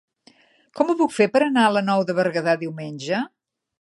Com 0.79 0.87
ho 0.87 0.95
puc 1.01 1.13
fer 1.17 1.27
per 1.35 1.41
anar 1.47 1.65
a 1.67 1.75
la 1.75 1.85
Nou 1.91 2.07
de 2.11 2.17
Berguedà 2.21 2.57
diumenge? 2.63 3.21